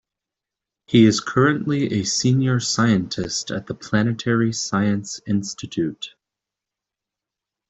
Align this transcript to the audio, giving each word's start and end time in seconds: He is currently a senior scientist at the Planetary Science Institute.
He 0.87 1.05
is 1.05 1.19
currently 1.19 1.93
a 1.99 2.05
senior 2.05 2.59
scientist 2.59 3.51
at 3.51 3.67
the 3.67 3.75
Planetary 3.75 4.51
Science 4.51 5.21
Institute. 5.27 6.15